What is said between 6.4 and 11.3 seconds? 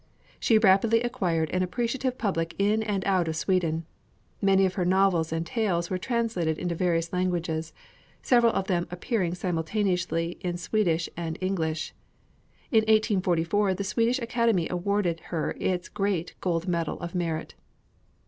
into various languages, several of them appearing simultaneously in Swedish